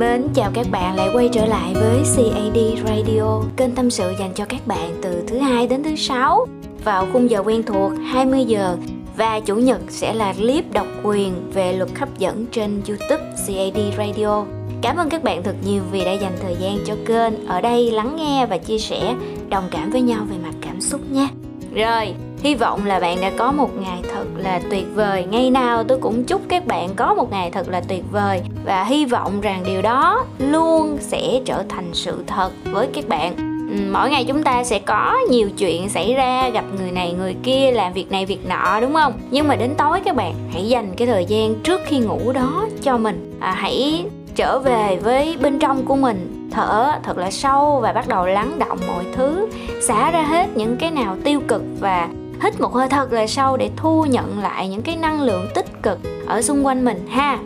Mến 0.00 0.28
chào 0.34 0.50
các 0.54 0.66
bạn 0.70 0.96
lại 0.96 1.10
quay 1.14 1.28
trở 1.32 1.46
lại 1.46 1.74
với 1.74 2.02
CAD 2.16 2.58
Radio, 2.86 3.42
kênh 3.56 3.74
tâm 3.74 3.90
sự 3.90 4.14
dành 4.18 4.34
cho 4.34 4.44
các 4.44 4.66
bạn 4.66 4.94
từ 5.02 5.22
thứ 5.26 5.38
hai 5.38 5.66
đến 5.66 5.82
thứ 5.82 5.96
sáu 5.96 6.46
vào 6.84 7.06
khung 7.12 7.30
giờ 7.30 7.42
quen 7.46 7.62
thuộc 7.62 7.92
20 8.06 8.44
giờ 8.44 8.76
và 9.16 9.40
chủ 9.40 9.56
nhật 9.56 9.80
sẽ 9.88 10.14
là 10.14 10.32
clip 10.32 10.72
độc 10.72 10.86
quyền 11.02 11.50
về 11.52 11.72
luật 11.72 11.90
hấp 11.98 12.18
dẫn 12.18 12.46
trên 12.52 12.82
YouTube 12.88 13.24
CAD 13.46 13.96
Radio. 13.98 14.44
Cảm 14.82 14.96
ơn 14.96 15.08
các 15.08 15.24
bạn 15.24 15.42
thật 15.42 15.54
nhiều 15.64 15.82
vì 15.92 16.04
đã 16.04 16.12
dành 16.12 16.36
thời 16.42 16.56
gian 16.60 16.78
cho 16.86 16.94
kênh 17.06 17.46
ở 17.46 17.60
đây 17.60 17.90
lắng 17.90 18.16
nghe 18.16 18.46
và 18.46 18.58
chia 18.58 18.78
sẻ 18.78 19.14
đồng 19.48 19.68
cảm 19.70 19.90
với 19.90 20.00
nhau 20.00 20.26
về 20.30 20.36
mặt 20.42 20.54
cảm 20.60 20.80
xúc 20.80 21.00
nha. 21.10 21.28
Rồi, 21.74 22.14
hy 22.42 22.54
vọng 22.54 22.86
là 22.86 23.00
bạn 23.00 23.20
đã 23.20 23.30
có 23.38 23.52
một 23.52 23.70
ngày 23.80 24.02
thật 24.14 24.24
là 24.36 24.60
tuyệt 24.70 24.86
vời. 24.94 25.24
Ngày 25.30 25.50
nào 25.50 25.84
tôi 25.84 25.98
cũng 25.98 26.24
chúc 26.24 26.42
các 26.48 26.66
bạn 26.66 26.88
có 26.96 27.14
một 27.14 27.30
ngày 27.30 27.50
thật 27.50 27.68
là 27.68 27.80
tuyệt 27.80 28.04
vời. 28.12 28.40
Và 28.64 28.84
hy 28.84 29.04
vọng 29.04 29.40
rằng 29.40 29.62
điều 29.66 29.82
đó 29.82 30.24
luôn 30.38 30.98
sẽ 31.00 31.40
trở 31.44 31.62
thành 31.68 31.90
sự 31.92 32.24
thật 32.26 32.50
với 32.64 32.88
các 32.94 33.08
bạn. 33.08 33.36
Ừ, 33.70 33.76
mỗi 33.92 34.10
ngày 34.10 34.24
chúng 34.24 34.42
ta 34.42 34.64
sẽ 34.64 34.78
có 34.78 35.18
nhiều 35.30 35.50
chuyện 35.58 35.88
xảy 35.88 36.14
ra 36.14 36.48
gặp 36.48 36.64
người 36.78 36.90
này 36.90 37.12
người 37.12 37.36
kia 37.42 37.70
làm 37.70 37.92
việc 37.92 38.10
này 38.10 38.26
việc 38.26 38.46
nọ 38.46 38.80
đúng 38.80 38.94
không? 38.94 39.12
Nhưng 39.30 39.48
mà 39.48 39.56
đến 39.56 39.74
tối 39.78 40.00
các 40.04 40.16
bạn 40.16 40.34
hãy 40.52 40.68
dành 40.68 40.94
cái 40.96 41.06
thời 41.08 41.24
gian 41.24 41.54
trước 41.54 41.80
khi 41.86 41.98
ngủ 41.98 42.32
đó 42.32 42.66
cho 42.82 42.98
mình. 42.98 43.36
À, 43.40 43.52
hãy 43.52 44.04
trở 44.34 44.58
về 44.58 44.98
với 45.02 45.36
bên 45.42 45.58
trong 45.58 45.84
của 45.86 45.96
mình 45.96 46.48
thở 46.52 46.92
thật 47.02 47.18
là 47.18 47.30
sâu 47.30 47.80
và 47.82 47.92
bắt 47.92 48.08
đầu 48.08 48.26
lắng 48.26 48.58
động 48.58 48.78
mọi 48.86 49.04
thứ 49.16 49.48
xả 49.80 50.10
ra 50.10 50.22
hết 50.22 50.46
những 50.54 50.76
cái 50.76 50.90
nào 50.90 51.16
tiêu 51.24 51.40
cực 51.48 51.62
và 51.80 52.08
hít 52.42 52.60
một 52.60 52.74
hơi 52.74 52.88
thật 52.88 53.12
là 53.12 53.26
sâu 53.26 53.56
để 53.56 53.70
thu 53.76 54.04
nhận 54.04 54.38
lại 54.38 54.68
những 54.68 54.82
cái 54.82 54.96
năng 54.96 55.22
lượng 55.22 55.48
tích 55.54 55.82
cực 55.82 55.98
ở 56.26 56.42
xung 56.42 56.66
quanh 56.66 56.84
mình 56.84 57.06
ha. 57.10 57.38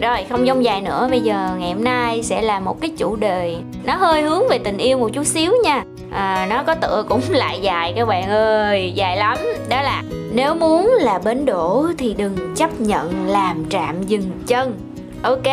Rồi 0.00 0.24
không 0.28 0.46
dông 0.46 0.64
dài 0.64 0.80
nữa 0.80 1.06
bây 1.10 1.20
giờ 1.20 1.56
ngày 1.58 1.72
hôm 1.72 1.84
nay 1.84 2.22
sẽ 2.22 2.42
là 2.42 2.60
một 2.60 2.80
cái 2.80 2.90
chủ 2.96 3.16
đề 3.16 3.56
nó 3.84 3.94
hơi 3.96 4.22
hướng 4.22 4.48
về 4.48 4.58
tình 4.58 4.78
yêu 4.78 4.98
một 4.98 5.08
chút 5.12 5.26
xíu 5.26 5.52
nha. 5.64 5.84
À, 6.10 6.46
nó 6.50 6.62
có 6.62 6.74
tựa 6.74 7.04
cũng 7.08 7.20
lại 7.28 7.60
dài 7.62 7.92
các 7.96 8.08
bạn 8.08 8.28
ơi 8.28 8.92
dài 8.94 9.16
lắm. 9.16 9.38
Đó 9.68 9.82
là 9.82 10.02
nếu 10.32 10.54
muốn 10.54 10.90
là 11.00 11.18
bến 11.24 11.44
đổ 11.44 11.86
thì 11.98 12.14
đừng 12.14 12.54
chấp 12.56 12.80
nhận 12.80 13.26
làm 13.26 13.64
trạm 13.70 14.02
dừng 14.02 14.30
chân. 14.46 14.78
Ok 15.22 15.46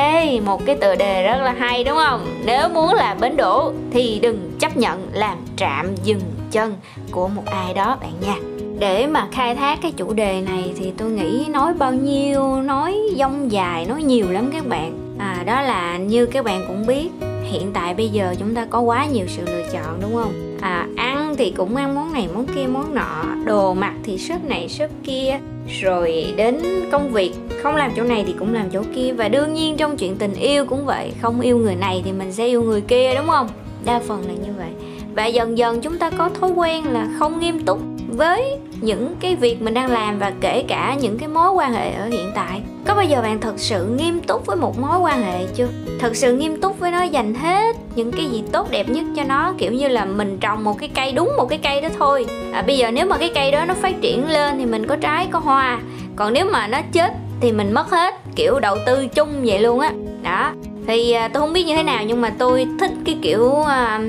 một 0.46 0.66
cái 0.66 0.76
tựa 0.76 0.96
đề 0.96 1.24
rất 1.24 1.38
là 1.42 1.56
hay 1.60 1.84
đúng 1.84 1.98
không? 1.98 2.26
Nếu 2.46 2.70
muốn 2.70 2.94
là 2.94 3.16
bến 3.20 3.38
đổ 3.38 3.72
thì 3.92 4.20
đừng 4.22 4.52
chấp 4.60 4.78
nhận 4.78 5.08
làm 5.14 5.38
trạm 5.58 5.96
dừng 6.04 6.22
chân 6.52 6.76
của 7.12 7.28
một 7.28 7.44
ai 7.46 7.74
đó 7.74 7.98
bạn 8.02 8.12
nha 8.22 8.53
để 8.80 9.08
mà 9.08 9.28
khai 9.32 9.56
thác 9.56 9.80
cái 9.82 9.92
chủ 9.92 10.14
đề 10.14 10.42
này 10.42 10.74
thì 10.78 10.92
tôi 10.98 11.12
nghĩ 11.12 11.46
nói 11.50 11.74
bao 11.74 11.94
nhiêu, 11.94 12.62
nói 12.62 12.98
dông 13.18 13.52
dài, 13.52 13.86
nói 13.86 14.04
nhiều 14.04 14.32
lắm 14.32 14.50
các 14.54 14.68
bạn. 14.68 15.00
À 15.18 15.44
đó 15.46 15.62
là 15.62 15.98
như 15.98 16.26
các 16.26 16.46
bạn 16.46 16.66
cũng 16.68 16.86
biết, 16.88 17.10
hiện 17.44 17.72
tại 17.74 17.94
bây 17.94 18.10
giờ 18.10 18.36
chúng 18.40 18.56
ta 18.56 18.66
có 18.70 18.80
quá 18.80 19.06
nhiều 19.06 19.26
sự 19.28 19.46
lựa 19.46 19.64
chọn, 19.72 20.02
đúng 20.02 20.14
không? 20.14 20.58
À 20.62 20.88
ăn 20.96 21.36
thì 21.38 21.52
cũng 21.52 21.76
ăn 21.76 21.96
món 21.96 22.14
này, 22.14 22.28
món 22.34 22.46
kia, 22.46 22.68
món 22.68 22.96
nọ, 22.96 23.24
đồ 23.46 23.74
mặc 23.74 23.94
thì 24.04 24.18
shop 24.18 24.44
này, 24.44 24.70
shop 24.70 24.90
kia. 25.04 25.40
Rồi 25.82 26.34
đến 26.38 26.60
công 26.92 27.12
việc, 27.12 27.34
không 27.64 27.76
làm 27.76 27.92
chỗ 27.96 28.04
này 28.04 28.24
thì 28.28 28.34
cũng 28.40 28.54
làm 28.54 28.70
chỗ 28.70 28.84
kia. 28.96 29.14
Và 29.14 29.28
đương 29.30 29.54
nhiên 29.54 29.78
trong 29.78 29.98
chuyện 29.98 30.16
tình 30.16 30.34
yêu 30.34 30.66
cũng 30.66 30.86
vậy, 30.86 31.12
không 31.22 31.42
yêu 31.42 31.58
người 31.58 31.76
này 31.76 32.02
thì 32.06 32.12
mình 32.12 32.32
sẽ 32.32 32.46
yêu 32.46 32.64
người 32.64 32.82
kia, 32.82 33.16
đúng 33.16 33.28
không? 33.28 33.48
Đa 33.86 34.02
phần 34.08 34.22
là 34.28 34.34
như 34.34 34.54
vậy. 34.58 34.70
Và 35.16 35.26
dần 35.26 35.58
dần 35.58 35.82
chúng 35.82 35.98
ta 35.98 36.10
có 36.10 36.30
thói 36.30 36.52
quen 36.52 36.86
là 36.86 37.08
không 37.20 37.40
nghiêm 37.40 37.66
túc 37.66 37.80
với 38.14 38.58
những 38.82 39.16
cái 39.20 39.36
việc 39.36 39.62
mình 39.62 39.74
đang 39.74 39.92
làm 39.92 40.20
và 40.20 40.32
kể 40.42 40.64
cả 40.68 40.96
những 41.02 41.18
cái 41.18 41.30
mối 41.30 41.52
quan 41.52 41.74
hệ 41.74 41.92
ở 41.92 42.06
hiện 42.06 42.32
tại. 42.36 42.62
Có 42.86 42.96
bao 42.96 43.06
giờ 43.06 43.22
bạn 43.22 43.40
thật 43.40 43.54
sự 43.58 43.86
nghiêm 43.86 44.20
túc 44.20 44.46
với 44.46 44.56
một 44.56 44.80
mối 44.80 45.00
quan 45.00 45.24
hệ 45.24 45.46
chưa? 45.56 45.68
Thật 46.00 46.16
sự 46.16 46.36
nghiêm 46.36 46.62
túc 46.62 46.80
với 46.80 46.92
nó 46.92 47.04
dành 47.04 47.34
hết 47.34 47.76
những 47.96 48.12
cái 48.12 48.26
gì 48.26 48.44
tốt 48.52 48.72
đẹp 48.72 48.90
nhất 48.90 49.06
cho 49.16 49.24
nó 49.24 49.54
kiểu 49.58 49.72
như 49.72 49.88
là 49.88 50.06
mình 50.06 50.38
trồng 50.42 50.64
một 50.64 50.80
cái 50.80 50.90
cây 50.96 51.12
đúng 51.12 51.32
một 51.38 51.50
cái 51.50 51.60
cây 51.64 51.82
đó 51.82 51.90
thôi. 52.00 52.26
À, 52.54 52.62
bây 52.62 52.78
giờ 52.78 52.92
nếu 52.92 53.06
mà 53.06 53.18
cái 53.18 53.32
cây 53.36 53.52
đó 53.52 53.66
nó 53.66 53.74
phát 53.74 54.02
triển 54.02 54.30
lên 54.30 54.58
thì 54.58 54.66
mình 54.66 54.88
có 54.88 54.96
trái 54.96 55.28
có 55.32 55.40
hoa. 55.40 55.80
Còn 56.16 56.34
nếu 56.34 56.46
mà 56.46 56.68
nó 56.68 56.82
chết 56.92 57.14
thì 57.42 57.52
mình 57.52 57.74
mất 57.74 57.90
hết 57.90 58.16
kiểu 58.36 58.60
đầu 58.60 58.78
tư 58.86 59.08
chung 59.08 59.30
vậy 59.44 59.60
luôn 59.60 59.80
á. 59.80 59.92
Đó 60.24 60.52
thì 60.88 61.12
à, 61.12 61.28
tôi 61.28 61.42
không 61.42 61.54
biết 61.54 61.64
như 61.64 61.76
thế 61.76 61.84
nào 61.84 62.04
nhưng 62.08 62.22
mà 62.22 62.34
tôi 62.38 62.68
thích 62.80 62.92
cái 63.06 63.18
kiểu 63.22 63.64
à, 63.64 64.00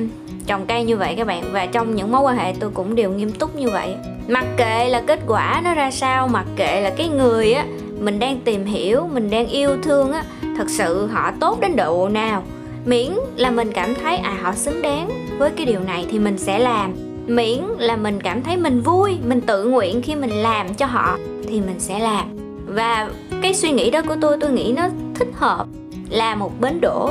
trồng 0.47 0.67
cây 0.67 0.85
như 0.85 0.97
vậy 0.97 1.15
các 1.17 1.27
bạn. 1.27 1.45
Và 1.53 1.67
trong 1.67 1.95
những 1.95 2.13
mối 2.13 2.23
quan 2.23 2.37
hệ 2.37 2.55
tôi 2.61 2.71
cũng 2.75 2.95
đều 2.95 3.11
nghiêm 3.11 3.33
túc 3.33 3.57
như 3.57 3.71
vậy. 3.71 3.95
Mặc 4.29 4.45
kệ 4.57 4.89
là 4.89 5.03
kết 5.07 5.21
quả 5.27 5.61
nó 5.65 5.75
ra 5.75 5.91
sao, 5.91 6.29
mặc 6.29 6.47
kệ 6.57 6.81
là 6.81 6.91
cái 6.91 7.09
người 7.09 7.53
á, 7.53 7.65
mình 8.01 8.19
đang 8.19 8.41
tìm 8.41 8.65
hiểu, 8.65 9.09
mình 9.13 9.31
đang 9.31 9.47
yêu 9.47 9.71
thương 9.83 10.13
á, 10.13 10.25
thật 10.57 10.67
sự 10.69 11.07
họ 11.07 11.31
tốt 11.41 11.61
đến 11.61 11.77
độ 11.77 12.09
nào. 12.09 12.43
Miễn 12.85 13.13
là 13.37 13.51
mình 13.51 13.73
cảm 13.73 13.95
thấy 13.95 14.17
à 14.17 14.37
họ 14.43 14.55
xứng 14.55 14.83
đáng 14.83 15.09
với 15.39 15.51
cái 15.51 15.67
điều 15.67 15.81
này 15.81 16.07
thì 16.11 16.19
mình 16.19 16.39
sẽ 16.39 16.59
làm. 16.59 16.95
Miễn 17.27 17.59
là 17.79 17.97
mình 17.97 18.21
cảm 18.21 18.43
thấy 18.43 18.57
mình 18.57 18.81
vui, 18.81 19.19
mình 19.25 19.41
tự 19.41 19.65
nguyện 19.65 20.03
khi 20.03 20.15
mình 20.15 20.31
làm 20.31 20.75
cho 20.75 20.87
họ 20.87 21.19
thì 21.49 21.61
mình 21.61 21.81
sẽ 21.81 21.99
làm. 21.99 22.25
Và 22.67 23.11
cái 23.43 23.55
suy 23.55 23.71
nghĩ 23.71 23.91
đó 23.91 24.03
của 24.09 24.17
tôi 24.21 24.37
tôi 24.41 24.51
nghĩ 24.51 24.73
nó 24.77 24.89
thích 25.15 25.29
hợp 25.35 25.67
là 26.11 26.35
một 26.35 26.61
bến 26.61 26.81
đỗ. 26.81 27.11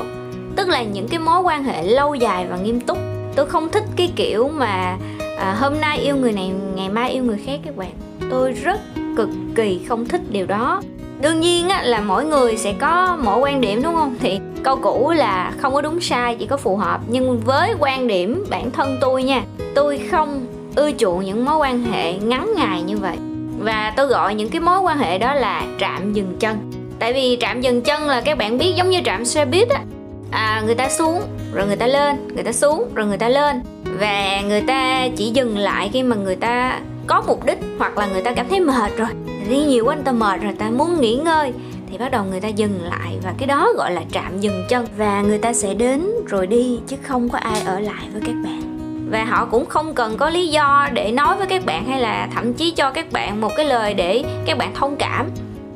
Tức 0.55 0.67
là 0.67 0.83
những 0.83 1.07
cái 1.07 1.19
mối 1.19 1.41
quan 1.41 1.63
hệ 1.63 1.83
lâu 1.83 2.15
dài 2.15 2.47
và 2.49 2.57
nghiêm 2.57 2.79
túc 2.79 2.97
tôi 3.35 3.45
không 3.45 3.69
thích 3.71 3.83
cái 3.95 4.11
kiểu 4.15 4.47
mà 4.47 4.97
à, 5.37 5.55
hôm 5.59 5.81
nay 5.81 5.97
yêu 5.97 6.15
người 6.15 6.31
này 6.31 6.51
ngày 6.75 6.89
mai 6.89 7.11
yêu 7.11 7.23
người 7.23 7.39
khác 7.45 7.59
các 7.65 7.77
bạn. 7.77 7.91
Tôi 8.29 8.51
rất 8.51 8.79
cực 9.17 9.29
kỳ 9.55 9.79
không 9.87 10.05
thích 10.05 10.21
điều 10.29 10.45
đó. 10.45 10.81
Đương 11.21 11.39
nhiên 11.39 11.69
á, 11.69 11.83
là 11.83 12.01
mỗi 12.01 12.25
người 12.25 12.57
sẽ 12.57 12.73
có 12.79 13.17
mỗi 13.23 13.39
quan 13.39 13.61
điểm 13.61 13.83
đúng 13.83 13.95
không? 13.95 14.15
Thì 14.19 14.39
câu 14.63 14.75
cũ 14.75 15.13
là 15.17 15.53
không 15.57 15.73
có 15.73 15.81
đúng 15.81 16.01
sai 16.01 16.35
chỉ 16.39 16.45
có 16.45 16.57
phù 16.57 16.75
hợp. 16.75 17.01
Nhưng 17.07 17.39
với 17.39 17.73
quan 17.79 18.07
điểm 18.07 18.45
bản 18.49 18.71
thân 18.71 18.97
tôi 19.01 19.23
nha 19.23 19.43
tôi 19.75 19.99
không 20.11 20.45
ưa 20.75 20.91
chuộng 20.91 21.25
những 21.25 21.45
mối 21.45 21.57
quan 21.57 21.83
hệ 21.83 22.13
ngắn 22.13 22.53
ngày 22.55 22.81
như 22.81 22.97
vậy. 22.97 23.17
Và 23.59 23.93
tôi 23.97 24.07
gọi 24.07 24.35
những 24.35 24.49
cái 24.49 24.61
mối 24.61 24.79
quan 24.79 24.97
hệ 24.97 25.17
đó 25.17 25.33
là 25.33 25.65
trạm 25.79 26.13
dừng 26.13 26.35
chân. 26.39 26.71
Tại 26.99 27.13
vì 27.13 27.37
trạm 27.41 27.61
dừng 27.61 27.81
chân 27.81 28.07
là 28.07 28.21
các 28.21 28.37
bạn 28.37 28.57
biết 28.57 28.73
giống 28.77 28.89
như 28.89 28.99
trạm 29.05 29.25
xe 29.25 29.45
buýt 29.45 29.69
á 29.69 29.81
à, 30.33 30.61
người 30.65 30.75
ta 30.75 30.89
xuống 30.89 31.21
rồi 31.53 31.67
người 31.67 31.75
ta 31.75 31.87
lên 31.87 32.27
người 32.35 32.43
ta 32.43 32.51
xuống 32.51 32.87
rồi 32.93 33.05
người 33.05 33.17
ta 33.17 33.29
lên. 33.29 33.61
Và 33.99 34.41
người 34.41 34.61
ta 34.61 35.07
chỉ 35.15 35.29
dừng 35.29 35.57
lại 35.57 35.89
khi 35.93 36.03
mà 36.03 36.15
người 36.15 36.35
ta 36.35 36.79
có 37.07 37.23
mục 37.27 37.45
đích 37.45 37.57
hoặc 37.79 37.97
là 37.97 38.07
người 38.07 38.21
ta 38.21 38.31
cảm 38.31 38.49
thấy 38.49 38.59
mệt 38.59 38.97
rồi. 38.97 39.07
Đi 39.49 39.57
nhiều 39.57 39.85
quá 39.85 39.95
người 39.95 40.03
ta 40.03 40.11
mệt 40.11 40.41
rồi 40.41 40.53
ta 40.59 40.69
muốn 40.69 41.01
nghỉ 41.01 41.15
ngơi. 41.15 41.51
Thì 41.91 41.97
bắt 41.97 42.11
đầu 42.11 42.23
người 42.23 42.41
ta 42.41 42.47
dừng 42.47 42.79
lại 42.83 43.17
và 43.23 43.33
cái 43.37 43.47
đó 43.47 43.73
gọi 43.77 43.91
là 43.91 44.01
trạm 44.11 44.39
dừng 44.39 44.65
chân. 44.69 44.85
Và 44.97 45.21
người 45.21 45.37
ta 45.37 45.53
sẽ 45.53 45.73
đến 45.73 46.07
rồi 46.27 46.47
đi 46.47 46.79
chứ 46.87 46.95
không 47.03 47.29
có 47.29 47.37
ai 47.37 47.61
ở 47.65 47.79
lại 47.79 48.03
với 48.13 48.21
các 48.25 48.35
bạn. 48.43 48.61
Và 49.11 49.23
họ 49.23 49.45
cũng 49.45 49.65
không 49.65 49.93
cần 49.93 50.17
có 50.17 50.29
lý 50.29 50.47
do 50.47 50.87
để 50.93 51.11
nói 51.11 51.35
với 51.37 51.47
các 51.47 51.65
bạn 51.65 51.85
hay 51.85 51.99
là 51.99 52.27
thậm 52.35 52.53
chí 52.53 52.71
cho 52.71 52.91
các 52.91 53.11
bạn 53.11 53.41
một 53.41 53.51
cái 53.55 53.65
lời 53.65 53.93
để 53.93 54.23
các 54.45 54.57
bạn 54.57 54.73
thông 54.75 54.95
cảm. 54.95 55.29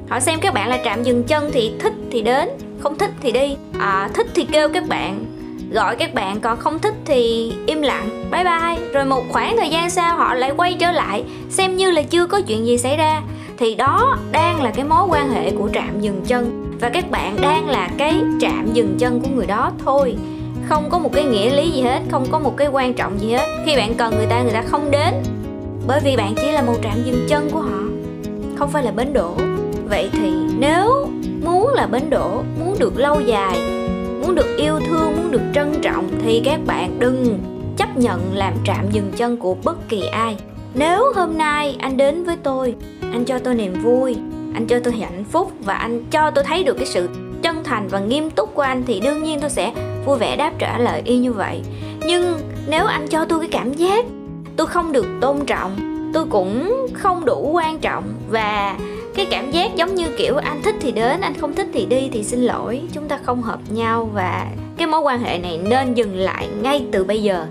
Họ 0.09 0.19
xem 0.19 0.39
các 0.41 0.53
bạn 0.53 0.69
là 0.69 0.79
trạm 0.83 1.03
dừng 1.03 1.23
chân 1.23 1.49
thì 1.53 1.71
thích 1.79 1.93
thì 2.11 2.21
đến 2.21 2.49
không 2.79 2.97
thích 2.97 3.11
thì 3.21 3.31
đi. 3.31 3.55
À, 3.79 4.09
thích 4.13 4.27
thì 4.35 4.45
kêu 4.51 4.69
các 4.69 4.87
bạn. 4.87 5.25
Gọi 5.71 5.95
các 5.95 6.13
bạn 6.13 6.39
còn 6.39 6.59
không 6.59 6.79
thích 6.79 6.93
thì 7.05 7.53
im 7.65 7.81
lặng. 7.81 8.31
Bye 8.31 8.43
bye. 8.43 8.91
Rồi 8.93 9.05
một 9.05 9.23
khoảng 9.29 9.57
thời 9.57 9.69
gian 9.69 9.89
sau 9.89 10.15
họ 10.15 10.33
lại 10.33 10.51
quay 10.57 10.75
trở 10.79 10.91
lại 10.91 11.23
xem 11.49 11.75
như 11.75 11.91
là 11.91 12.01
chưa 12.01 12.25
có 12.25 12.41
chuyện 12.41 12.65
gì 12.65 12.77
xảy 12.77 12.97
ra. 12.97 13.21
Thì 13.57 13.75
đó 13.75 14.17
đang 14.31 14.63
là 14.63 14.71
cái 14.71 14.85
mối 14.85 15.07
quan 15.09 15.29
hệ 15.29 15.51
của 15.51 15.69
trạm 15.73 16.01
dừng 16.01 16.21
chân. 16.27 16.73
Và 16.81 16.89
các 16.89 17.11
bạn 17.11 17.37
đang 17.41 17.69
là 17.69 17.89
cái 17.97 18.15
trạm 18.41 18.73
dừng 18.73 18.95
chân 18.99 19.21
của 19.21 19.29
người 19.35 19.45
đó 19.45 19.71
thôi. 19.85 20.15
Không 20.69 20.89
có 20.89 20.99
một 20.99 21.13
cái 21.13 21.23
nghĩa 21.23 21.55
lý 21.55 21.69
gì 21.69 21.81
hết 21.81 21.99
không 22.11 22.25
có 22.31 22.39
một 22.39 22.57
cái 22.57 22.67
quan 22.67 22.93
trọng 22.93 23.19
gì 23.19 23.31
hết. 23.31 23.45
Khi 23.65 23.75
bạn 23.75 23.93
cần 23.93 24.15
người 24.17 24.25
ta 24.25 24.41
người 24.41 24.53
ta 24.53 24.63
không 24.67 24.91
đến. 24.91 25.13
Bởi 25.87 25.99
vì 26.03 26.17
bạn 26.17 26.33
chỉ 26.35 26.51
là 26.51 26.61
một 26.61 26.75
trạm 26.83 27.03
dừng 27.05 27.25
chân 27.29 27.49
của 27.51 27.59
họ 27.59 27.79
không 28.57 28.69
phải 28.69 28.83
là 28.83 28.91
bến 28.91 29.13
đỗ. 29.13 29.33
Vậy 29.89 30.09
thì 30.13 30.31
nếu 30.59 31.07
muốn 31.43 31.73
là 31.73 31.87
bến 31.87 32.09
đỗ, 32.09 32.43
muốn 32.59 32.75
được 32.79 32.99
lâu 32.99 33.21
dài, 33.21 33.59
muốn 34.21 34.35
được 34.35 34.57
yêu 34.57 34.79
thương, 34.87 35.17
muốn 35.17 35.31
được 35.31 35.41
trân 35.55 35.73
trọng 35.81 36.09
thì 36.23 36.41
các 36.45 36.59
bạn 36.65 36.99
đừng 36.99 37.39
chấp 37.77 37.97
nhận 37.97 38.19
làm 38.33 38.53
trạm 38.65 38.85
dừng 38.91 39.11
chân 39.15 39.37
của 39.37 39.55
bất 39.63 39.89
kỳ 39.89 40.07
ai. 40.07 40.35
Nếu 40.73 41.13
hôm 41.15 41.37
nay 41.37 41.75
anh 41.79 41.97
đến 41.97 42.23
với 42.23 42.35
tôi, 42.43 42.75
anh 43.01 43.25
cho 43.25 43.39
tôi 43.39 43.55
niềm 43.55 43.73
vui, 43.83 44.15
anh 44.53 44.67
cho 44.67 44.79
tôi 44.79 44.93
hạnh 44.93 45.23
phúc 45.31 45.51
và 45.65 45.73
anh 45.73 46.05
cho 46.11 46.31
tôi 46.31 46.43
thấy 46.43 46.63
được 46.63 46.77
cái 46.77 46.87
sự 46.87 47.09
chân 47.41 47.63
thành 47.63 47.87
và 47.87 47.99
nghiêm 47.99 48.29
túc 48.29 48.55
của 48.55 48.61
anh 48.61 48.83
thì 48.87 48.99
đương 48.99 49.23
nhiên 49.23 49.39
tôi 49.39 49.49
sẽ 49.49 49.73
vui 50.05 50.17
vẻ 50.17 50.35
đáp 50.35 50.51
trả 50.59 50.79
lời 50.79 51.01
y 51.05 51.17
như 51.17 51.33
vậy. 51.33 51.61
Nhưng 52.07 52.37
nếu 52.67 52.85
anh 52.85 53.07
cho 53.07 53.25
tôi 53.25 53.39
cái 53.39 53.49
cảm 53.51 53.73
giác 53.73 54.05
tôi 54.55 54.67
không 54.67 54.91
được 54.91 55.05
tôn 55.21 55.45
trọng, 55.45 55.75
tôi 56.13 56.25
cũng 56.29 56.87
không 56.93 57.25
đủ 57.25 57.51
quan 57.53 57.79
trọng 57.79 58.03
và 58.29 58.77
cái 59.17 59.25
cảm 59.25 59.51
giác 59.51 59.75
giống 59.75 59.95
như 59.95 60.05
kiểu 60.17 60.35
anh 60.35 60.61
thích 60.61 60.75
thì 60.79 60.91
đến, 60.91 61.21
anh 61.21 61.33
không 61.33 61.55
thích 61.55 61.67
thì 61.73 61.85
đi 61.85 62.09
thì 62.11 62.23
xin 62.23 62.39
lỗi. 62.39 62.81
Chúng 62.93 63.07
ta 63.07 63.19
không 63.23 63.41
hợp 63.41 63.59
nhau 63.69 64.09
và 64.13 64.47
cái 64.77 64.87
mối 64.87 65.01
quan 65.01 65.19
hệ 65.19 65.37
này 65.37 65.59
nên 65.63 65.93
dừng 65.93 66.15
lại 66.15 66.47
ngay 66.61 66.85
từ 66.91 67.03
bây 67.03 67.23
giờ. 67.23 67.45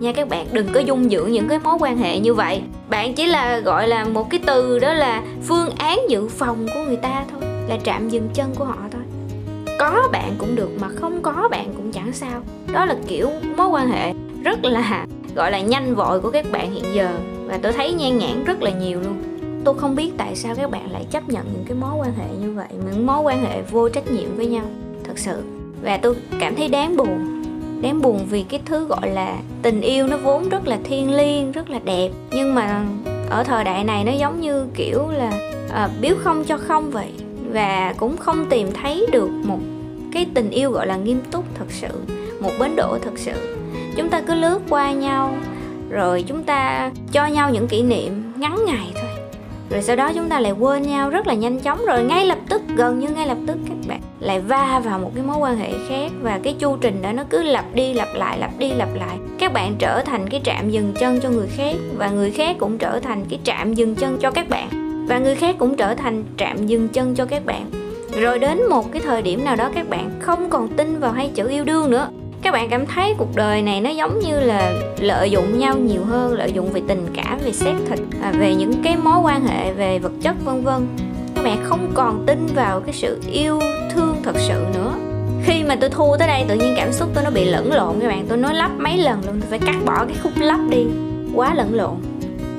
Nha 0.00 0.12
các 0.12 0.28
bạn, 0.28 0.46
đừng 0.52 0.66
có 0.72 0.80
dung 0.80 1.10
dưỡng 1.10 1.32
những 1.32 1.48
cái 1.48 1.58
mối 1.58 1.76
quan 1.80 1.98
hệ 1.98 2.18
như 2.18 2.34
vậy. 2.34 2.62
Bạn 2.88 3.14
chỉ 3.14 3.26
là, 3.26 3.58
gọi 3.58 3.88
là, 3.88 4.04
một 4.04 4.30
cái 4.30 4.40
từ 4.46 4.78
đó 4.78 4.92
là 4.92 5.22
phương 5.46 5.70
án 5.78 6.00
dự 6.08 6.28
phòng 6.28 6.66
của 6.74 6.80
người 6.86 6.96
ta 6.96 7.24
thôi, 7.32 7.40
là 7.68 7.78
trạm 7.84 8.08
dừng 8.08 8.28
chân 8.34 8.54
của 8.58 8.64
họ 8.64 8.78
thôi. 8.92 9.02
Có 9.78 10.08
bạn 10.12 10.32
cũng 10.38 10.56
được 10.56 10.70
mà 10.80 10.88
không 10.88 11.22
có 11.22 11.48
bạn 11.50 11.72
cũng 11.76 11.92
chẳng 11.92 12.12
sao. 12.12 12.40
Đó 12.72 12.84
là 12.84 12.96
kiểu 13.06 13.30
mối 13.56 13.68
quan 13.68 13.88
hệ 13.88 14.12
rất 14.44 14.64
là, 14.64 15.06
gọi 15.34 15.50
là, 15.50 15.60
nhanh 15.60 15.94
vội 15.94 16.20
của 16.20 16.30
các 16.30 16.52
bạn 16.52 16.72
hiện 16.72 16.84
giờ. 16.94 17.10
Và 17.46 17.58
tôi 17.62 17.72
thấy 17.72 17.92
nhan 17.92 18.18
nhản 18.18 18.44
rất 18.44 18.62
là 18.62 18.70
nhiều 18.70 19.00
luôn 19.00 19.37
tôi 19.64 19.74
không 19.78 19.96
biết 19.96 20.10
tại 20.16 20.36
sao 20.36 20.54
các 20.54 20.70
bạn 20.70 20.90
lại 20.90 21.06
chấp 21.10 21.28
nhận 21.28 21.44
những 21.52 21.64
cái 21.64 21.76
mối 21.80 21.96
quan 21.98 22.12
hệ 22.18 22.36
như 22.40 22.52
vậy 22.52 22.68
những 22.70 23.06
mối 23.06 23.20
quan 23.20 23.44
hệ 23.44 23.62
vô 23.62 23.88
trách 23.88 24.12
nhiệm 24.12 24.36
với 24.36 24.46
nhau 24.46 24.64
thật 25.04 25.18
sự. 25.18 25.42
Và 25.82 25.96
tôi 25.96 26.14
cảm 26.40 26.56
thấy 26.56 26.68
đáng 26.68 26.96
buồn 26.96 27.42
đáng 27.82 28.02
buồn 28.02 28.26
vì 28.30 28.42
cái 28.42 28.60
thứ 28.64 28.84
gọi 28.84 29.10
là 29.10 29.38
tình 29.62 29.80
yêu 29.80 30.06
nó 30.06 30.16
vốn 30.16 30.48
rất 30.48 30.68
là 30.68 30.78
thiêng 30.84 31.16
liêng 31.16 31.52
rất 31.52 31.70
là 31.70 31.78
đẹp. 31.78 32.10
Nhưng 32.30 32.54
mà 32.54 32.84
ở 33.30 33.44
thời 33.44 33.64
đại 33.64 33.84
này 33.84 34.04
nó 34.04 34.12
giống 34.12 34.40
như 34.40 34.66
kiểu 34.74 35.08
là 35.08 35.32
à, 35.70 35.88
biếu 36.00 36.16
không 36.24 36.44
cho 36.44 36.58
không 36.58 36.90
vậy. 36.90 37.12
Và 37.50 37.94
cũng 37.98 38.16
không 38.16 38.46
tìm 38.50 38.68
thấy 38.82 39.06
được 39.12 39.30
một 39.44 39.58
cái 40.12 40.26
tình 40.34 40.50
yêu 40.50 40.70
gọi 40.70 40.86
là 40.86 40.96
nghiêm 40.96 41.20
túc 41.30 41.44
thật 41.54 41.66
sự 41.68 41.88
một 42.40 42.50
bến 42.60 42.76
đỗ 42.76 42.98
thật 43.02 43.12
sự. 43.16 43.56
Chúng 43.96 44.08
ta 44.08 44.20
cứ 44.20 44.34
lướt 44.34 44.58
qua 44.68 44.92
nhau 44.92 45.34
rồi 45.90 46.24
chúng 46.28 46.42
ta 46.42 46.90
cho 47.12 47.26
nhau 47.26 47.50
những 47.50 47.68
kỷ 47.68 47.82
niệm 47.82 48.32
ngắn 48.36 48.58
ngày 48.66 48.92
rồi 49.70 49.82
sau 49.82 49.96
đó 49.96 50.12
chúng 50.14 50.28
ta 50.28 50.40
lại 50.40 50.52
quên 50.52 50.82
nhau 50.82 51.10
rất 51.10 51.26
là 51.26 51.34
nhanh 51.34 51.58
chóng 51.58 51.86
rồi, 51.86 52.04
ngay 52.04 52.26
lập 52.26 52.38
tức, 52.48 52.62
gần 52.76 52.98
như 52.98 53.08
ngay 53.08 53.26
lập 53.26 53.38
tức 53.46 53.56
các 53.68 53.76
bạn 53.88 54.00
lại 54.20 54.40
va 54.40 54.80
vào 54.84 54.98
một 54.98 55.10
cái 55.14 55.24
mối 55.24 55.36
quan 55.38 55.56
hệ 55.56 55.72
khác 55.88 56.10
và 56.22 56.40
cái 56.42 56.54
chu 56.58 56.76
trình 56.80 57.02
đó 57.02 57.12
nó 57.12 57.24
cứ 57.30 57.42
lặp 57.42 57.64
đi 57.74 57.94
lặp 57.94 58.08
lại, 58.14 58.38
lặp 58.38 58.50
đi 58.58 58.72
lặp 58.72 58.88
lại. 58.94 59.18
Các 59.38 59.52
bạn 59.52 59.74
trở 59.78 60.02
thành 60.02 60.28
cái 60.28 60.40
trạm 60.44 60.70
dừng 60.70 60.92
chân 61.00 61.20
cho 61.20 61.30
người 61.30 61.46
khác 61.56 61.76
và 61.96 62.10
người 62.10 62.30
khác 62.30 62.56
cũng 62.58 62.78
trở 62.78 63.00
thành 63.00 63.24
cái 63.30 63.38
trạm 63.44 63.74
dừng 63.74 63.94
chân 63.94 64.18
cho 64.20 64.30
các 64.30 64.48
bạn. 64.48 64.68
Và 65.08 65.18
người 65.18 65.34
khác 65.34 65.56
cũng 65.58 65.76
trở 65.76 65.94
thành 65.94 66.24
trạm 66.36 66.66
dừng 66.66 66.88
chân 66.88 67.14
cho 67.14 67.24
các 67.24 67.46
bạn. 67.46 67.70
Rồi 68.20 68.38
đến 68.38 68.68
một 68.70 68.92
cái 68.92 69.02
thời 69.04 69.22
điểm 69.22 69.44
nào 69.44 69.56
đó 69.56 69.70
các 69.74 69.88
bạn 69.88 70.10
không 70.20 70.50
còn 70.50 70.68
tin 70.68 71.00
vào 71.00 71.12
hai 71.12 71.30
chữ 71.34 71.48
yêu 71.48 71.64
đương 71.64 71.90
nữa 71.90 72.08
các 72.42 72.52
bạn 72.52 72.68
cảm 72.70 72.86
thấy 72.86 73.14
cuộc 73.18 73.36
đời 73.36 73.62
này 73.62 73.80
nó 73.80 73.90
giống 73.90 74.18
như 74.18 74.40
là 74.40 74.72
lợi 74.98 75.30
dụng 75.30 75.58
nhau 75.58 75.78
nhiều 75.78 76.04
hơn 76.04 76.32
lợi 76.32 76.52
dụng 76.52 76.72
về 76.72 76.82
tình 76.88 77.06
cảm 77.14 77.38
về 77.44 77.52
xác 77.52 77.74
thịt 77.88 77.98
à, 78.22 78.32
về 78.38 78.54
những 78.54 78.82
cái 78.82 78.96
mối 78.96 79.18
quan 79.18 79.46
hệ 79.46 79.72
về 79.72 79.98
vật 79.98 80.12
chất 80.22 80.36
vân 80.44 80.64
vân. 80.64 80.86
Các 81.34 81.44
bạn 81.44 81.58
không 81.64 81.90
còn 81.94 82.24
tin 82.26 82.46
vào 82.54 82.80
cái 82.80 82.94
sự 82.94 83.20
yêu 83.30 83.60
thương 83.94 84.16
thật 84.22 84.34
sự 84.36 84.64
nữa. 84.74 84.94
Khi 85.44 85.62
mà 85.62 85.76
tôi 85.80 85.90
thu 85.90 86.16
tới 86.18 86.28
đây 86.28 86.44
tự 86.48 86.54
nhiên 86.54 86.74
cảm 86.76 86.92
xúc 86.92 87.08
tôi 87.14 87.24
nó 87.24 87.30
bị 87.30 87.44
lẫn 87.44 87.72
lộn 87.72 88.00
các 88.00 88.08
bạn. 88.08 88.26
Tôi 88.28 88.38
nói 88.38 88.54
lắp 88.54 88.70
mấy 88.78 88.96
lần 88.96 89.20
luôn 89.26 89.40
tôi 89.40 89.50
phải 89.50 89.58
cắt 89.58 89.76
bỏ 89.86 90.04
cái 90.04 90.16
khúc 90.22 90.32
lắp 90.36 90.60
đi. 90.70 90.86
Quá 91.34 91.54
lẫn 91.54 91.74
lộn 91.74 91.94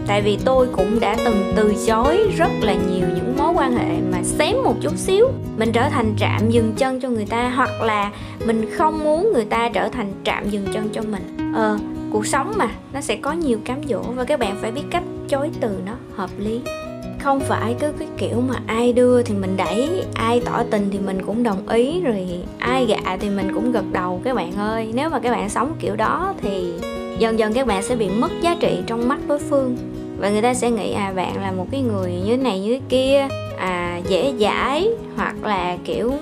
tại 0.10 0.22
vì 0.22 0.38
tôi 0.46 0.68
cũng 0.72 1.00
đã 1.00 1.16
từng 1.26 1.54
từ 1.56 1.74
chối 1.88 2.32
rất 2.38 2.52
là 2.62 2.74
nhiều 2.74 3.08
những 3.16 3.36
mối 3.38 3.54
quan 3.56 3.72
hệ 3.78 4.02
mà 4.12 4.24
xém 4.24 4.56
một 4.64 4.76
chút 4.82 4.98
xíu. 4.98 5.28
Mình 5.58 5.72
trở 5.72 5.90
thành 5.90 6.14
trạm 6.20 6.50
dừng 6.50 6.74
chân 6.78 7.00
cho 7.00 7.10
người 7.10 7.26
ta, 7.26 7.50
hoặc 7.50 7.82
là 7.82 8.12
mình 8.46 8.70
không 8.72 9.04
muốn 9.04 9.32
người 9.34 9.46
ta 9.46 9.70
trở 9.74 9.90
thành 9.90 10.12
trạm 10.24 10.50
dừng 10.50 10.68
chân 10.74 10.90
cho 10.94 11.02
mình. 11.02 11.54
Ờ 11.56 11.78
cuộc 12.12 12.26
sống 12.26 12.54
mà, 12.58 12.70
nó 12.94 13.02
sẽ 13.02 13.16
có 13.16 13.32
nhiều 13.32 13.60
cám 13.66 13.78
dỗ 13.90 14.02
và 14.02 14.24
các 14.24 14.40
bạn 14.40 14.58
phải 14.62 14.72
biết 14.72 14.84
cách 14.92 15.04
chối 15.30 15.50
từ 15.60 15.70
nó 15.86 15.94
hợp 16.16 16.30
lý. 16.38 16.62
Không 17.24 17.40
phải 17.40 17.76
cứ 17.80 17.92
cái 18.00 18.08
kiểu 18.18 18.42
mà 18.48 18.56
ai 18.68 18.94
đưa 18.94 19.22
thì 19.22 19.36
mình 19.36 19.58
đẩy, 19.58 20.04
ai 20.14 20.42
tỏ 20.46 20.64
tình 20.72 20.90
thì 20.92 21.00
mình 21.00 21.26
cũng 21.26 21.44
đồng 21.44 21.68
ý, 21.68 22.02
rồi 22.02 22.28
ai 22.60 22.86
gạ 22.86 23.18
thì 23.20 23.30
mình 23.30 23.52
cũng 23.54 23.72
gật 23.72 23.86
đầu, 23.92 24.22
các 24.24 24.36
bạn 24.36 24.54
ơi. 24.58 24.92
Nếu 24.94 25.10
mà 25.10 25.20
các 25.20 25.32
bạn 25.32 25.50
sống 25.50 25.74
kiểu 25.80 25.96
đó 25.96 26.34
thì 26.42 26.74
dần 27.20 27.40
dần 27.40 27.54
các 27.54 27.68
bạn 27.68 27.84
sẽ 27.84 27.96
bị 27.96 28.10
mất 28.10 28.32
giá 28.42 28.56
trị 28.60 28.80
trong 28.88 29.08
mắt 29.08 29.20
đối 29.28 29.40
phương 29.40 29.78
và 30.20 30.30
người 30.30 30.42
ta 30.42 30.54
sẽ 30.54 30.72
nghĩ 30.72 30.94
à 30.94 31.14
bạn 31.16 31.42
là 31.42 31.52
một 31.52 31.68
cái 31.72 31.82
người 31.82 32.12
như 32.12 32.38
thế 32.38 32.44
này, 32.44 32.60
như 32.60 32.74
thế 32.74 32.82
kia 32.90 33.28
à 33.58 34.02
dễ 34.08 34.34
dãi, 34.40 34.90
hoặc 35.16 35.36
là, 35.44 35.78
kiểu, 35.86 36.14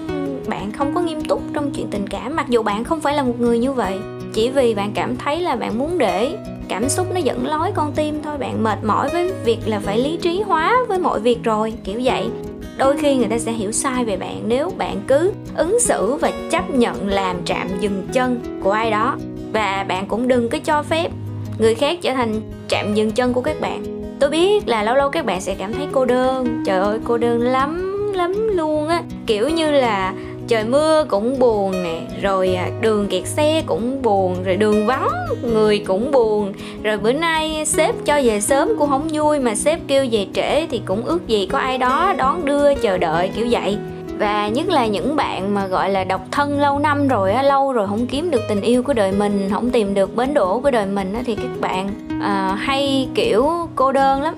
bạn 0.47 0.71
không 0.71 0.95
có 0.95 1.01
nghiêm 1.01 1.25
túc 1.25 1.41
trong 1.53 1.71
chuyện 1.71 1.87
tình 1.91 2.07
cảm, 2.07 2.35
mặc 2.35 2.45
dù 2.49 2.63
bạn 2.63 2.83
không 2.83 3.01
phải 3.01 3.13
là 3.13 3.23
một 3.23 3.39
người 3.39 3.59
như 3.59 3.71
vậy. 3.71 3.97
Chỉ 4.33 4.49
vì 4.49 4.75
bạn 4.75 4.91
cảm 4.95 5.15
thấy 5.15 5.41
là 5.41 5.55
bạn 5.55 5.77
muốn 5.77 5.97
để 5.97 6.37
cảm 6.67 6.89
xúc 6.89 7.07
nó 7.13 7.19
dẫn 7.19 7.47
lối 7.47 7.71
con 7.75 7.91
tim 7.95 8.21
thôi, 8.23 8.37
bạn 8.37 8.63
mệt 8.63 8.83
mỏi 8.83 9.09
với 9.09 9.31
việc 9.45 9.59
là 9.65 9.79
phải 9.79 9.97
lý 9.97 10.17
trí 10.21 10.41
hóa 10.41 10.75
với 10.87 10.99
mọi 10.99 11.19
việc 11.19 11.43
rồi, 11.43 11.73
kiểu 11.83 12.01
vậy. 12.03 12.29
Đôi 12.77 12.97
khi 12.97 13.15
người 13.15 13.27
ta 13.27 13.37
sẽ 13.37 13.51
hiểu 13.51 13.71
sai 13.71 14.05
về 14.05 14.17
bạn 14.17 14.41
nếu 14.47 14.71
bạn 14.77 15.01
cứ 15.07 15.31
ứng 15.55 15.79
xử 15.79 16.15
và 16.15 16.31
chấp 16.49 16.69
nhận 16.69 17.09
làm 17.09 17.45
trạm 17.45 17.67
dừng 17.79 18.07
chân 18.13 18.59
của 18.63 18.71
ai 18.71 18.91
đó. 18.91 19.17
Và 19.53 19.85
bạn 19.87 20.05
cũng 20.07 20.27
đừng 20.27 20.49
có 20.49 20.57
cho 20.57 20.83
phép 20.83 21.11
người 21.59 21.75
khác 21.75 21.99
trở 22.01 22.13
thành 22.13 22.41
chạm 22.69 22.93
dừng 22.93 23.11
chân 23.11 23.33
của 23.33 23.41
các 23.41 23.61
bạn. 23.61 23.83
Tôi 24.19 24.29
biết 24.29 24.67
là 24.67 24.83
lâu 24.83 24.95
lâu 24.95 25.09
các 25.09 25.25
bạn 25.25 25.41
sẽ 25.41 25.55
cảm 25.55 25.73
thấy 25.73 25.87
cô 25.91 26.05
đơn. 26.05 26.63
Trời 26.65 26.79
ơi, 26.79 26.99
cô 27.03 27.17
đơn 27.17 27.41
lắm 27.41 27.93
lắm 28.15 28.47
luôn 28.53 28.87
á. 28.87 29.03
Kiểu 29.25 29.49
như 29.49 29.71
là 29.71 30.13
trời 30.47 30.63
mưa 30.63 31.05
cũng 31.07 31.39
buồn 31.39 31.83
nè, 31.83 31.99
rồi 32.21 32.55
à, 32.55 32.69
đường 32.81 33.07
kẹt 33.07 33.27
xe 33.27 33.63
cũng 33.65 34.01
buồn, 34.01 34.43
rồi 34.43 34.55
đường 34.55 34.87
vắng 34.87 35.09
người 35.43 35.79
cũng 35.79 36.11
buồn. 36.11 36.53
Rồi 36.83 36.97
bữa 36.97 37.11
nay 37.11 37.65
sếp 37.65 37.95
cho 38.05 38.21
về 38.23 38.41
sớm 38.41 38.69
cũng 38.79 38.89
không 38.89 39.07
vui 39.11 39.39
mà 39.39 39.55
sếp 39.55 39.79
kêu 39.87 40.05
về 40.11 40.27
trễ 40.33 40.67
thì 40.67 40.81
cũng 40.85 41.05
ước 41.05 41.27
gì 41.27 41.45
có 41.45 41.57
ai 41.57 41.77
đó 41.77 42.13
đón 42.17 42.45
đưa 42.45 42.73
chờ 42.73 42.97
đợi, 42.97 43.29
kiểu 43.35 43.47
vậy 43.51 43.77
và 44.19 44.47
nhất 44.47 44.67
là 44.69 44.87
những 44.87 45.15
bạn 45.15 45.53
mà 45.53 45.67
gọi 45.67 45.89
là 45.89 46.03
độc 46.03 46.21
thân 46.31 46.59
lâu 46.59 46.79
năm 46.79 47.07
rồi 47.07 47.33
á 47.33 47.41
lâu 47.41 47.73
rồi 47.73 47.87
không 47.87 48.07
kiếm 48.07 48.31
được 48.31 48.41
tình 48.49 48.61
yêu 48.61 48.83
của 48.83 48.93
đời 48.93 49.11
mình 49.11 49.49
không 49.51 49.69
tìm 49.69 49.93
được 49.93 50.15
bến 50.15 50.33
đỗ 50.33 50.59
của 50.59 50.71
đời 50.71 50.85
mình 50.85 51.13
á 51.13 51.21
thì 51.25 51.35
các 51.35 51.51
bạn 51.59 51.89
à, 52.21 52.57
hay 52.59 53.09
kiểu 53.15 53.49
cô 53.75 53.91
đơn 53.91 54.21
lắm. 54.21 54.35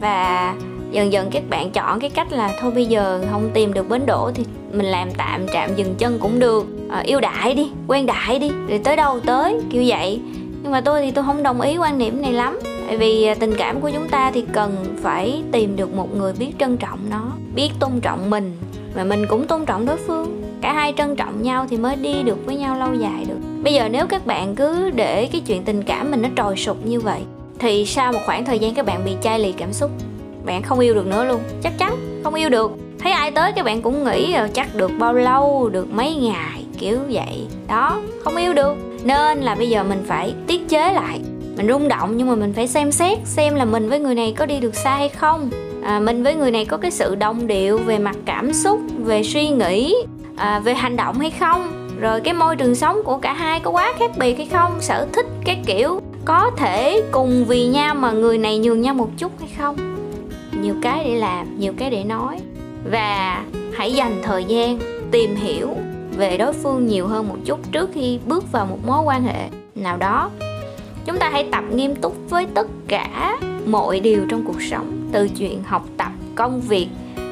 Và 0.00 0.54
dần 0.90 1.12
dần 1.12 1.30
các 1.30 1.42
bạn 1.50 1.70
chọn 1.70 2.00
cái 2.00 2.10
cách 2.10 2.32
là 2.32 2.50
thôi 2.60 2.70
bây 2.70 2.86
giờ 2.86 3.20
không 3.30 3.50
tìm 3.54 3.72
được 3.72 3.88
bến 3.88 4.06
đỗ 4.06 4.30
thì 4.34 4.44
mình 4.72 4.86
làm 4.86 5.10
tạm 5.16 5.46
trạm 5.52 5.74
dừng 5.76 5.94
chân 5.98 6.18
cũng 6.18 6.38
được. 6.38 6.66
À, 6.90 7.00
yêu 7.00 7.20
đại 7.20 7.54
đi 7.54 7.70
quen 7.86 8.06
đại 8.06 8.38
đi 8.38 8.50
rồi 8.68 8.80
tới 8.84 8.96
đâu 8.96 9.20
tới 9.20 9.60
kiểu 9.70 9.82
vậy. 9.86 10.20
Nhưng 10.62 10.72
mà 10.72 10.80
tôi 10.80 11.02
thì 11.02 11.10
tôi 11.10 11.24
không 11.24 11.42
đồng 11.42 11.60
ý 11.60 11.76
quan 11.76 11.98
niệm 11.98 12.22
này 12.22 12.32
lắm 12.32 12.58
tại 12.88 12.96
vì 12.96 13.24
à, 13.24 13.34
tình 13.34 13.54
cảm 13.58 13.80
của 13.80 13.90
chúng 13.90 14.08
ta 14.08 14.30
thì 14.30 14.44
cần 14.52 14.96
phải 15.02 15.42
tìm 15.52 15.76
được 15.76 15.94
một 15.94 16.16
người 16.16 16.32
biết 16.38 16.52
trân 16.58 16.76
trọng 16.76 16.98
nó, 17.10 17.32
biết 17.54 17.70
tôn 17.80 17.90
trọng 18.02 18.30
mình 18.30 18.56
và 18.94 19.04
mình 19.04 19.26
cũng 19.28 19.46
tôn 19.46 19.64
trọng 19.64 19.86
đối 19.86 19.96
phương. 19.96 20.42
Cả 20.60 20.72
hai 20.72 20.94
trân 20.96 21.16
trọng 21.16 21.42
nhau 21.42 21.66
thì 21.70 21.76
mới 21.76 21.96
đi 21.96 22.22
được 22.22 22.46
với 22.46 22.56
nhau 22.56 22.76
lâu 22.78 22.94
dài 22.94 23.24
được. 23.28 23.38
Bây 23.62 23.74
giờ 23.74 23.88
nếu 23.88 24.06
các 24.06 24.26
bạn 24.26 24.54
cứ 24.54 24.90
để 24.90 25.28
cái 25.32 25.40
chuyện 25.46 25.62
tình 25.64 25.82
cảm 25.82 26.10
mình 26.10 26.22
nó 26.22 26.28
trồi 26.36 26.56
sụp 26.56 26.86
như 26.86 27.00
vậy, 27.00 27.20
thì 27.58 27.86
sau 27.86 28.12
một 28.12 28.20
khoảng 28.26 28.44
thời 28.44 28.58
gian 28.58 28.74
các 28.74 28.86
bạn 28.86 29.04
bị 29.04 29.12
chai 29.22 29.38
lì 29.38 29.52
cảm 29.52 29.72
xúc, 29.72 29.90
bạn 30.44 30.62
không 30.62 30.78
yêu 30.78 30.94
được 30.94 31.06
nữa 31.06 31.24
luôn. 31.24 31.40
Chắc 31.62 31.78
chắn 31.78 32.20
không 32.24 32.34
yêu 32.34 32.48
được. 32.48 32.72
Thấy 32.98 33.12
ai 33.12 33.30
tới 33.30 33.52
các 33.52 33.64
bạn 33.64 33.82
cũng 33.82 34.04
nghĩ 34.04 34.32
là 34.32 34.48
chắc 34.54 34.74
được 34.74 34.90
bao 34.98 35.14
lâu, 35.14 35.68
được 35.68 35.92
mấy 35.92 36.14
ngày, 36.14 36.64
kiểu 36.78 36.98
vậy. 37.10 37.46
Đó, 37.68 38.00
không 38.24 38.36
yêu 38.36 38.54
được. 38.54 38.76
Nên 39.04 39.38
là 39.38 39.54
bây 39.54 39.68
giờ 39.68 39.84
mình 39.84 40.04
phải 40.06 40.34
tiết 40.46 40.68
chế 40.68 40.92
lại 40.92 41.20
mình 41.58 41.68
rung 41.68 41.88
động 41.88 42.16
nhưng 42.16 42.28
mà 42.28 42.34
mình 42.34 42.52
phải 42.52 42.68
xem 42.68 42.92
xét 42.92 43.18
xem 43.24 43.54
là 43.54 43.64
mình 43.64 43.88
với 43.88 43.98
người 43.98 44.14
này 44.14 44.34
có 44.36 44.46
đi 44.46 44.60
được 44.60 44.74
xa 44.74 44.96
hay 44.96 45.08
không. 45.08 45.50
À, 45.82 46.00
mình 46.00 46.22
với 46.22 46.34
người 46.34 46.50
này 46.50 46.64
có 46.64 46.76
cái 46.76 46.90
sự 46.90 47.14
đồng 47.14 47.46
điệu 47.46 47.78
về 47.78 47.98
mặt 47.98 48.16
cảm 48.24 48.52
xúc 48.52 48.80
về 48.98 49.22
suy 49.22 49.48
nghĩ 49.48 49.94
à, 50.36 50.60
về 50.64 50.74
hành 50.74 50.96
động 50.96 51.18
hay 51.18 51.30
không. 51.30 51.72
Rồi 52.00 52.20
cái 52.20 52.34
môi 52.34 52.56
trường 52.56 52.74
sống 52.74 53.00
của 53.04 53.18
cả 53.18 53.32
hai 53.32 53.60
có 53.60 53.70
quá 53.70 53.92
khác 53.98 54.10
biệt 54.18 54.36
hay 54.36 54.46
không 54.46 54.80
sở 54.80 55.06
thích 55.12 55.26
cái 55.44 55.62
kiểu 55.66 56.00
có 56.24 56.50
thể 56.56 57.02
cùng 57.12 57.44
vì 57.44 57.66
nhau 57.66 57.94
mà 57.94 58.12
người 58.12 58.38
này 58.38 58.58
nhường 58.58 58.80
nhau 58.80 58.94
một 58.94 59.08
chút 59.18 59.32
hay 59.40 59.48
không. 59.58 59.76
Nhiều 60.60 60.74
cái 60.82 61.04
để 61.04 61.14
làm 61.14 61.58
nhiều 61.58 61.72
cái 61.78 61.90
để 61.90 62.04
nói. 62.04 62.38
Và 62.90 63.44
hãy 63.72 63.92
dành 63.92 64.20
thời 64.22 64.44
gian 64.44 64.78
tìm 65.10 65.36
hiểu 65.36 65.68
về 66.16 66.36
đối 66.36 66.52
phương 66.52 66.86
nhiều 66.86 67.06
hơn 67.06 67.28
một 67.28 67.36
chút 67.44 67.72
trước 67.72 67.90
khi 67.94 68.18
bước 68.26 68.52
vào 68.52 68.66
một 68.66 68.78
mối 68.86 69.02
quan 69.02 69.22
hệ 69.22 69.48
nào 69.74 69.96
đó 69.96 70.30
chúng 71.08 71.18
ta 71.18 71.28
hãy 71.32 71.48
tập 71.52 71.64
nghiêm 71.74 71.94
túc 71.94 72.16
với 72.30 72.46
tất 72.54 72.66
cả 72.88 73.38
mọi 73.66 74.00
điều 74.00 74.20
trong 74.28 74.44
cuộc 74.44 74.62
sống, 74.62 75.08
từ 75.12 75.28
chuyện 75.28 75.62
học 75.66 75.84
tập, 75.96 76.12
công 76.34 76.60
việc, 76.60 76.88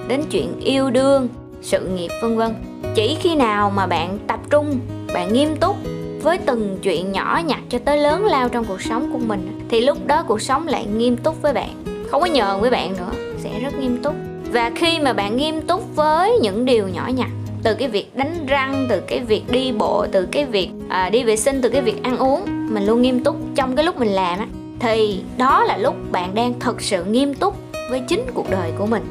đến 0.08 0.22
chuyện 0.30 0.60
yêu 0.60 0.90
đương, 0.90 1.28
sự 1.62 1.86
nghiệp, 1.86 2.08
vân 2.22 2.36
vân. 2.36 2.54
Chỉ 2.94 3.16
khi 3.20 3.34
nào 3.34 3.72
mà 3.76 3.86
bạn 3.86 4.18
tập 4.26 4.40
trung, 4.50 4.78
bạn 5.14 5.32
nghiêm 5.32 5.56
túc 5.56 5.76
với 6.22 6.38
từng 6.38 6.78
chuyện 6.82 7.12
nhỏ 7.12 7.40
nhặt 7.46 7.60
cho 7.68 7.78
tới 7.78 7.98
lớn 7.98 8.24
lao 8.24 8.48
trong 8.48 8.64
cuộc 8.64 8.82
sống 8.82 9.12
của 9.12 9.18
mình, 9.18 9.60
thì 9.68 9.80
lúc 9.80 10.06
đó 10.06 10.24
cuộc 10.28 10.42
sống 10.42 10.66
lại 10.66 10.86
nghiêm 10.86 11.16
túc 11.16 11.42
với 11.42 11.52
bạn. 11.52 11.70
Không 12.10 12.20
có 12.20 12.26
nhờn 12.26 12.60
với 12.60 12.70
bạn 12.70 12.96
nữa, 12.96 13.12
sẽ 13.38 13.60
rất 13.60 13.78
nghiêm 13.78 14.02
túc. 14.02 14.14
Và 14.52 14.70
khi 14.74 14.98
mà 15.00 15.12
bạn 15.12 15.36
nghiêm 15.36 15.62
túc 15.62 15.96
với 15.96 16.38
những 16.42 16.64
điều 16.64 16.88
nhỏ 16.88 17.10
nhặt 17.16 17.30
từ 17.62 17.74
cái 17.74 17.88
việc 17.88 18.16
đánh 18.16 18.46
răng 18.46 18.86
từ 18.88 19.00
cái 19.00 19.20
việc 19.20 19.42
đi 19.50 19.72
bộ 19.72 20.06
từ 20.12 20.26
cái 20.32 20.44
việc 20.44 20.68
à, 20.88 21.10
đi 21.10 21.24
vệ 21.24 21.36
sinh 21.36 21.62
từ 21.62 21.68
cái 21.68 21.82
việc 21.82 22.02
ăn 22.02 22.18
uống 22.18 22.44
mình 22.74 22.86
luôn 22.86 23.02
nghiêm 23.02 23.24
túc 23.24 23.36
trong 23.54 23.76
cái 23.76 23.84
lúc 23.84 23.98
mình 23.98 24.08
làm 24.08 24.38
á. 24.38 24.46
Thì 24.80 25.20
đó 25.38 25.64
là 25.64 25.76
lúc 25.76 25.94
bạn 26.12 26.34
đang 26.34 26.60
thật 26.60 26.80
sự 26.80 27.04
nghiêm 27.04 27.34
túc 27.34 27.56
với 27.90 28.00
chính 28.08 28.26
cuộc 28.34 28.50
đời 28.50 28.72
của 28.78 28.86
mình. 28.86 29.02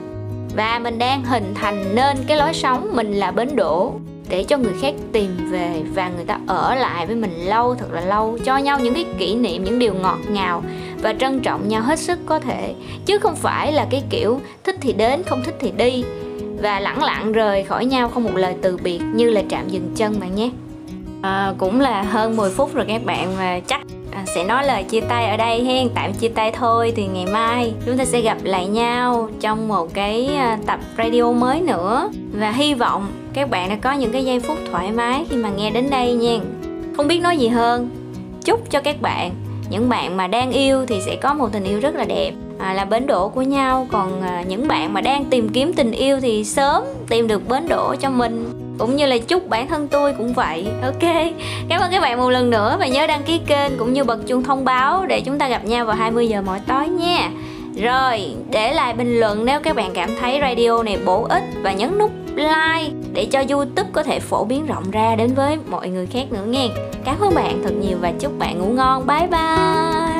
Và 0.55 0.79
mình 0.79 0.99
đang 0.99 1.23
hình 1.23 1.53
thành 1.55 1.95
nên 1.95 2.17
cái 2.27 2.37
lối 2.37 2.53
sống 2.53 2.89
mình 2.93 3.13
là 3.13 3.31
bến 3.31 3.55
đỗ 3.55 3.93
để 4.29 4.43
cho 4.43 4.57
người 4.57 4.73
khác 4.81 4.93
tìm 5.11 5.37
về 5.51 5.83
và 5.95 6.09
người 6.15 6.25
ta 6.25 6.39
ở 6.47 6.75
lại 6.75 7.05
với 7.05 7.15
mình 7.15 7.31
lâu 7.45 7.75
thật 7.75 7.91
là 7.91 8.01
lâu 8.01 8.37
cho 8.45 8.57
nhau 8.57 8.79
những 8.79 8.93
cái 8.93 9.05
kỷ 9.17 9.35
niệm 9.35 9.63
những 9.63 9.79
điều 9.79 9.93
ngọt 9.93 10.17
ngào 10.29 10.63
và 11.01 11.13
trân 11.13 11.39
trọng 11.39 11.69
nhau 11.69 11.81
hết 11.81 11.99
sức 11.99 12.19
có 12.25 12.39
thể. 12.39 12.73
Chứ 13.05 13.17
không 13.17 13.35
phải 13.35 13.73
là 13.73 13.87
cái 13.89 14.03
kiểu 14.09 14.39
thích 14.63 14.75
thì 14.81 14.93
đến 14.93 15.23
không 15.23 15.43
thích 15.43 15.55
thì 15.59 15.71
đi 15.77 16.03
và 16.61 16.79
lẳng 16.79 17.03
lặng 17.03 17.31
rời 17.31 17.63
khỏi 17.63 17.85
nhau 17.85 18.09
không 18.09 18.23
một 18.23 18.35
lời 18.35 18.55
từ 18.61 18.77
biệt 18.77 18.99
như 19.13 19.29
là 19.29 19.41
trạm 19.49 19.69
dừng 19.69 19.91
chân 19.95 20.19
bạn 20.19 20.35
nhé. 20.35 20.49
À, 21.21 21.53
cũng 21.57 21.79
là 21.79 22.01
hơn 22.01 22.37
10 22.37 22.49
phút 22.49 22.73
rồi 22.73 22.85
các 22.87 23.05
bạn 23.05 23.33
và 23.37 23.59
chắc 23.67 23.81
à, 24.11 24.23
sẽ 24.25 24.43
nói 24.43 24.65
lời 24.65 24.83
chia 24.83 25.01
tay 25.01 25.27
ở 25.27 25.37
đây 25.37 25.63
hen. 25.63 25.89
Tạm 25.95 26.13
chia 26.13 26.27
tay 26.27 26.51
thôi 26.51 26.93
thì 26.95 27.07
ngày 27.07 27.25
mai 27.25 27.73
chúng 27.85 27.97
ta 27.97 28.05
sẽ 28.05 28.21
gặp 28.21 28.37
lại 28.43 28.67
nhau 28.67 29.29
trong 29.39 29.67
một 29.67 29.93
cái 29.93 30.25
à, 30.37 30.57
tập 30.65 30.79
radio 30.97 31.31
mới 31.31 31.61
nữa. 31.61 32.09
Và 32.31 32.51
hy 32.51 32.73
vọng 32.73 33.07
các 33.33 33.49
bạn 33.49 33.69
đã 33.69 33.75
có 33.81 33.93
những 33.93 34.11
cái 34.11 34.25
giây 34.25 34.39
phút 34.39 34.57
thoải 34.71 34.91
mái 34.91 35.25
khi 35.29 35.35
mà 35.35 35.49
nghe 35.49 35.71
đến 35.71 35.89
đây 35.89 36.13
nha. 36.13 36.39
Không 36.97 37.07
biết 37.07 37.19
nói 37.19 37.37
gì 37.37 37.47
hơn. 37.47 37.89
Chúc 38.45 38.71
cho 38.71 38.81
các 38.81 39.01
bạn 39.01 39.31
những 39.69 39.89
bạn 39.89 40.17
mà 40.17 40.27
đang 40.27 40.51
yêu 40.51 40.85
thì 40.85 41.01
sẽ 41.05 41.15
có 41.15 41.33
một 41.33 41.49
tình 41.51 41.63
yêu 41.63 41.79
rất 41.79 41.95
là 41.95 42.03
đẹp 42.03 42.31
à, 42.59 42.73
là 42.73 42.85
bến 42.85 43.07
đỗ 43.07 43.29
của 43.29 43.41
nhau. 43.41 43.87
Còn 43.91 44.21
à, 44.21 44.43
những 44.47 44.67
bạn 44.67 44.93
mà 44.93 45.01
đang 45.01 45.25
tìm 45.25 45.49
kiếm 45.49 45.73
tình 45.73 45.91
yêu 45.91 46.19
thì 46.21 46.43
sớm 46.43 46.83
tìm 47.09 47.27
được 47.27 47.49
bến 47.49 47.67
đỗ 47.67 47.95
cho 47.99 48.09
mình. 48.09 48.49
Cũng 48.77 48.95
như 48.95 49.05
là 49.05 49.17
chúc 49.17 49.49
bản 49.49 49.67
thân 49.67 49.87
tôi 49.87 50.13
cũng 50.13 50.33
vậy. 50.33 50.67
Ok. 50.83 51.11
Cảm 51.69 51.81
ơn 51.81 51.91
các 51.91 52.01
bạn 52.01 52.17
một 52.17 52.29
lần 52.29 52.49
nữa 52.49 52.77
và 52.79 52.87
nhớ 52.87 53.07
đăng 53.07 53.23
ký 53.23 53.39
kênh 53.47 53.77
cũng 53.77 53.93
như 53.93 54.03
bật 54.03 54.27
chuông 54.27 54.43
thông 54.43 54.65
báo 54.65 55.05
để 55.05 55.21
chúng 55.21 55.39
ta 55.39 55.47
gặp 55.47 55.65
nhau 55.65 55.85
vào 55.85 55.95
20 55.95 56.27
giờ 56.27 56.41
mỗi 56.45 56.59
tối 56.67 56.87
nha. 56.87 57.29
Rồi 57.75 58.21
để 58.51 58.73
lại 58.73 58.93
bình 58.93 59.19
luận 59.19 59.45
nếu 59.45 59.59
các 59.59 59.75
bạn 59.75 59.91
cảm 59.93 60.09
thấy 60.19 60.39
radio 60.41 60.83
này 60.83 60.97
bổ 61.05 61.23
ích 61.29 61.43
và 61.61 61.73
nhấn 61.73 61.97
nút 61.97 62.11
like 62.35 62.91
để 63.13 63.25
cho 63.25 63.43
youtube 63.49 63.89
có 63.93 64.03
thể 64.03 64.19
phổ 64.19 64.45
biến 64.45 64.65
rộng 64.65 64.91
ra 64.91 65.15
đến 65.15 65.33
với 65.33 65.57
mọi 65.69 65.89
người 65.89 66.05
khác 66.05 66.31
nữa 66.31 66.45
nghe. 66.47 66.67
Cảm 67.05 67.19
ơn 67.19 67.35
bạn 67.35 67.61
thật 67.63 67.73
nhiều 67.81 67.97
và 68.01 68.11
chúc 68.19 68.39
bạn 68.39 68.59
ngủ 68.59 68.65
ngon. 68.65 69.07
Bye 69.07 69.27
bye. 69.27 70.14